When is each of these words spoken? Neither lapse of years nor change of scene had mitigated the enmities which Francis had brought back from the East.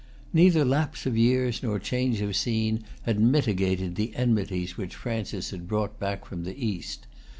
Neither 0.33 0.65
lapse 0.65 1.05
of 1.05 1.15
years 1.15 1.61
nor 1.61 1.77
change 1.77 2.21
of 2.21 2.35
scene 2.35 2.83
had 3.03 3.19
mitigated 3.19 3.93
the 3.95 4.15
enmities 4.15 4.75
which 4.75 4.95
Francis 4.95 5.51
had 5.51 5.67
brought 5.67 5.99
back 5.99 6.25
from 6.25 6.43
the 6.43 6.55
East. 6.57 7.05